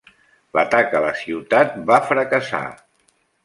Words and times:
L'atac 0.57 0.95
a 0.95 1.03
la 1.03 1.11
ciutat 1.21 1.77
va 1.93 2.01
fracassar. 2.11 2.67